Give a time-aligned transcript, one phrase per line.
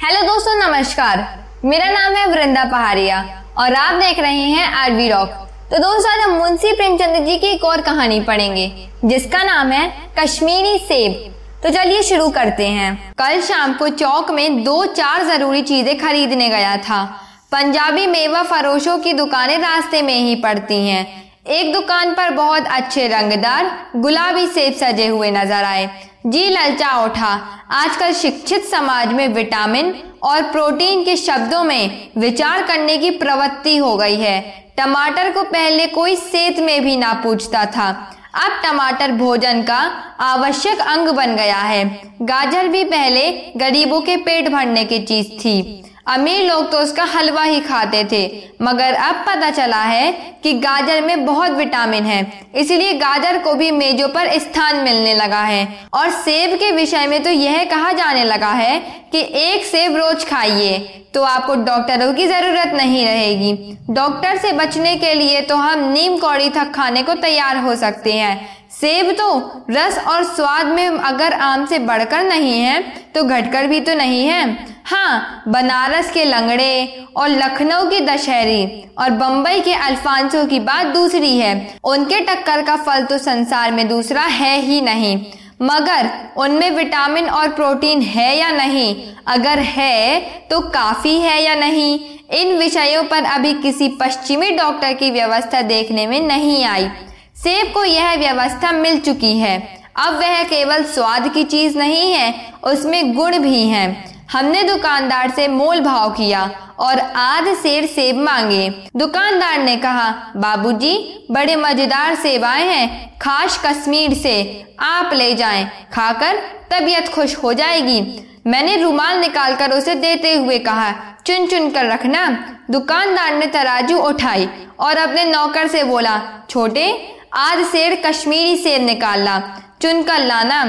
[0.00, 1.18] Hello दोस्तों, नमस्कार।
[1.64, 3.18] मेरा नाम है वृंदा पहाड़िया
[3.58, 5.28] और आप देख रहे हैं आरवी रॉक।
[5.70, 8.66] तो दोस्तों, आज हम मुंशी प्रेमचंद जी की एक और कहानी पढ़ेंगे,
[9.04, 14.62] जिसका नाम है कश्मीरी सेब। तो चलिए शुरू करते हैं। कल शाम को चौक में
[14.64, 17.04] दो चार ज़रूरी चीज़ें खरीदने गया था।
[17.52, 21.06] पंजाबी मेवा फरोशों की दुकानें रास्ते में ही पड़ती हैं।
[21.48, 25.90] एक दुकान पर बहुत अच्छे रंगदार गुलाबी सेब सजे हुए नज़र आए।
[26.26, 27.28] जी ललचा उठा।
[27.70, 29.92] आजकल शिक्षित समाज में विटामिन
[30.22, 34.40] और प्रोटीन के शब्दों में विचार करने की प्रवृत्ति हो गई है।
[34.76, 37.88] टमाटर को पहले कोई सेत में भी ना पूछता था।
[38.34, 39.78] अब टमाटर भोजन का
[40.20, 41.84] आवश्यक अंग बन गया है।
[42.22, 47.42] गाजर भी पहले गरीबों के पेट भरने की चीज़ थी। अमीर लोग तो उसका हलवा
[47.42, 48.22] ही खाते थे।
[48.62, 50.10] मगर अब पता चला है
[50.42, 52.20] कि गाजर में बहुत विटामिन है।
[52.54, 57.22] इसलिए गाजर को भी मेजों पर स्थान मिलने लगा है। और सेब के विषय में
[57.22, 58.78] तो यह कहा जाने लगा है
[59.12, 60.78] कि एक सेब रोज खाइए
[61.14, 66.16] तो आपको डॉक्टरों की ज़रूरत नहीं रहेगी। डॉक्टर से बचने के लिए तो हम नीम
[66.18, 69.36] कौड़ी तक खाने को तैयार हो सकते हैं। सेब तो
[69.70, 72.80] रस और स्वाद में अगर आम से बढ़कर नहीं है
[73.14, 74.44] तो घटकर भी तो नहीं है।
[74.90, 78.64] हाँ बनारस के लंगड़े और लखनऊ की दशहरी
[78.98, 81.52] और बम्बई के अल्फांसो की बात दूसरी है।
[81.84, 85.16] उनके टक्कर का फल तो संसार में दूसरा है ही नहीं।
[85.62, 88.96] मगर उनमें विटामिन और प्रोटीन है या नहीं?
[89.26, 91.98] अगर है तो काफ़ी है या नहीं?
[92.32, 96.88] इन विषयों पर अभी किसी पश्चिमी डॉक्टर की व्यवस्था देखने में नहीं आई।
[97.36, 99.58] सेब को यह व्यवस्था मिल चुकी है।
[99.96, 105.46] अब वह केवल स्वाद की चीज़ नहीं है, उसमें गुण भी हैं। हमने दुकानदार से
[105.48, 106.42] मोल भाव किया
[106.78, 113.60] और आध सेर सेब मांगे। दुकानदार ने कहा, बाबूजी, बड़े मज़ेदार सेब आए हैं खास
[113.66, 116.36] कश्मीर से। आप ले जाएँ, खाकर
[116.70, 118.00] तबीयत खुश हो जाएगी।
[118.46, 120.92] मैंने रुमाल निकालकर उसे देते हुए कहा,
[121.26, 122.28] चुन चुन कर रखना।
[122.70, 124.48] दुकानदार ने तराजू उठाई
[124.80, 126.86] और अपने नौकर से बोला, छोटे,
[127.34, 129.38] आध सेर कश्मीरी सेब निकालना।
[129.82, 130.62] चुन कर लाना।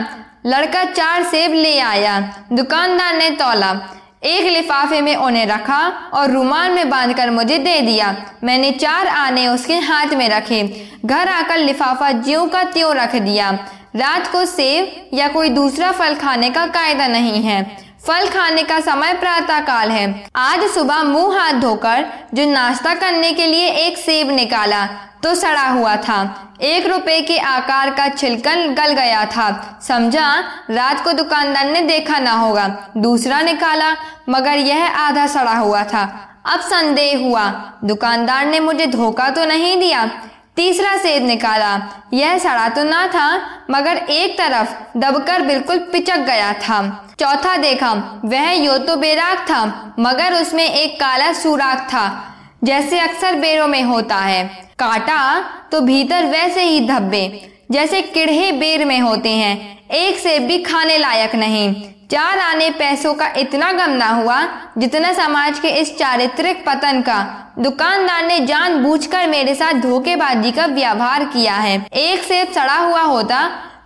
[0.46, 2.20] लड़का चार सेब ले आया,
[2.54, 3.72] दुकानदार ने तोला।
[4.24, 5.78] एक लिफाफे में उन्हें रखा
[6.14, 10.64] और रुमाल में बांधकर मुझे दे दिया। मैंने चार आने उसके हाथ में रखे।
[11.06, 13.52] घर आकर लिफाफा ज्यो का त्यों रख दिया।
[13.96, 18.80] रात को सेब या कोई दूसरा फल खाने का कायदा नहीं है। फल खाने का
[18.80, 23.98] समय प्रातः काल है। आज सुबह मुँह हाथ धोकर जो नाश्ता करने के लिए एक
[23.98, 24.86] सेब निकाला
[25.24, 26.18] तो सड़ा हुआ था।
[26.62, 30.34] एक रुपए के आकार का छिलकन गल गया था। समझा?
[30.70, 32.68] रात को दुकानदार ने देखा ना होगा।
[32.98, 33.92] दूसरा निकाला,
[34.30, 36.04] मगर यह आधा सड़ा हुआ था।
[36.46, 37.50] अब संदेह हुआ,
[37.84, 40.10] दुकानदार ने मुझे धोखा तो नहीं दिया?
[40.56, 41.78] तीसरा सेब निकाला।
[42.14, 43.28] यह सड़ा तो ना था,
[43.72, 46.82] मगर एक तरफ़ दबकर बिल्कुल पिचक गया था।
[47.20, 47.92] चौथा देखा,
[48.26, 52.24] वह यो तो बेराग था, मगर उसमें एक काला सुराख था,
[52.64, 54.44] जैसे अक्सर बेरों में होता है।
[54.80, 55.22] काटा
[55.72, 57.26] तो भीतर वैसे ही धब्बे।
[57.72, 61.74] जैसे किड़े बेर में होते हैं, एक सेब भी खाने लायक नहीं।
[62.12, 64.42] चार आने पैसों का इतना गम ना हुआ
[64.78, 67.20] जितना समाज के इस चारित्रिक पतन का।
[67.60, 73.40] दुकानदार ने जानबूझकर मेरे साथ धोखेबाजी का व्यवहार किया है। एक सेब सड़ा हुआ होता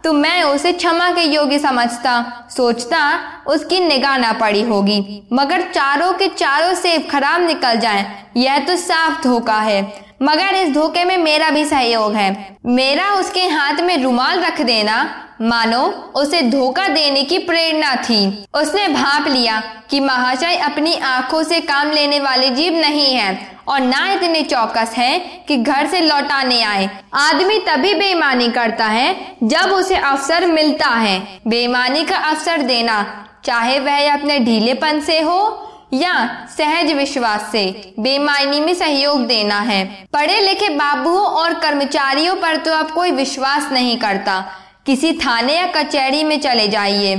[0.06, 6.14] तो मैं उसे क्षमा के योग्य समझता, सोचता, उसकी निगाह ना पड़ी होगी। मगर चारों
[6.14, 9.82] के चारों सेब खराब निकल जाए, यह तो साफ़ धोखा है।
[10.22, 15.25] मगर इस धोखे में मेरा भी सहयोग है। मेरा उसके हाथ में रुमाल रख देना
[15.42, 15.84] मानो,
[16.16, 19.60] उसे धोखा देने की प्रेरणा थी। उसने भाप लिया
[19.90, 23.38] कि महाशय अपनी आँखों से काम लेने वाले जीव नहीं है
[23.68, 29.38] और ना इतने चौकस है कि घर से लौटाने आए। आदमी तभी बेईमानी करता है
[29.44, 33.04] जब उसे अवसर मिलता है। बेईमानी का अवसर देना,
[33.46, 35.62] चाहे वह अपने ढीलेपन से हो
[35.94, 42.56] या सहज विश्वास से बेमायनी में सहयोग देना है। पढ़े लिखे बाबुओं और कर्मचारियों पर
[42.58, 44.44] तो अब कोई विश्वास नहीं करता।
[44.86, 47.16] किसी थाने या कचहरी में चले जाइए।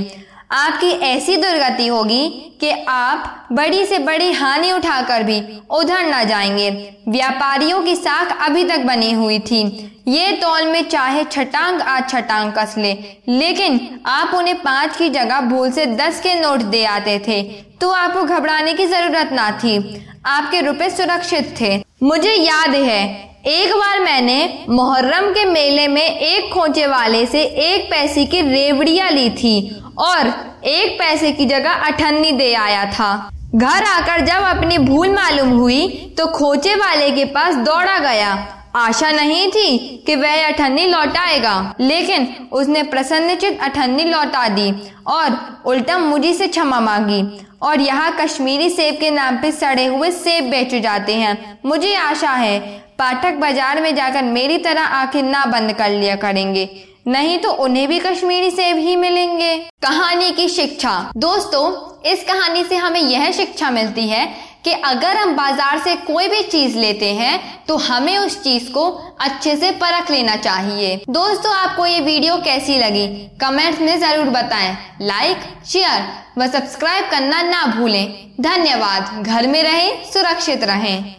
[0.51, 2.27] आपकी ऐसी दुर्गति होगी
[2.61, 5.39] कि आप बड़ी से बड़ी हानि उठाकर भी
[5.69, 6.69] उधर न जाएँगे।
[7.09, 9.61] व्यापारियों की साख अभी तक बनी हुई थी।
[10.07, 12.93] ये तौल में चाहे छटांग आज छटांग कस ले
[13.27, 17.41] लेकिन आप उन्हें पाँच की जगह भूल से दस के नोट दे आते थे
[17.81, 19.77] तो आपको घबराने की ज़रूरत ना थी।
[20.25, 23.03] आपके रुपए सुरक्षित थे। मुझे याद है
[23.47, 29.09] एक बार मैंने मुहर्रम के मेले में एक खोचे वाले से एक पैसे की रेवड़िया
[29.09, 30.27] ली थी और
[30.65, 35.87] एक पैसे की जगह अठन्नी दे आया था। घर आकर जब अपनी भूल मालूम हुई
[36.17, 38.35] तो खोचे वाले के पास दौड़ा गया।
[38.77, 39.77] आशा नहीं थी
[40.07, 44.71] कि वह अठन्नी लौटाएगा लेकिन उसने प्रसन्नचित अठन्नी लौटा दी
[45.07, 47.21] और उल्टा मुझी से क्षमा मांगी।
[47.63, 52.31] और यहाँ कश्मीरी सेब के नाम पे सड़े हुए सेब बेचे जाते हैं। मुझे आशा
[52.31, 52.59] है,
[52.99, 56.69] पाठक बाज़ार में जाकर मेरी तरह आँखें ना बंद कर लिया करेंगे।
[57.07, 61.65] नहीं तो उन्हें भी कश्मीरी सेब ही मिलेंगे। कहानी की शिक्षा। दोस्तों,
[62.11, 64.27] इस कहानी से हमें यह शिक्षा मिलती है
[64.67, 68.83] कि अगर हम बाज़ार से कोई भी चीज़ लेते हैं तो हमें उस चीज़ को
[69.21, 73.07] अच्छे से परख लेना चाहिए। दोस्तों, आपको ये वीडियो कैसी लगी?
[73.41, 80.03] कमेंट्स में ज़रूर बताएँ। लाइक, शेयर व सब्सक्राइब करना ना भूलें। धन्यवाद। घर में रहें,
[80.05, 81.15] सुरक्षित रहें।